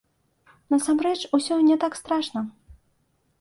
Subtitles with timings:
[0.73, 2.41] Насамрэч, усё не так страшна.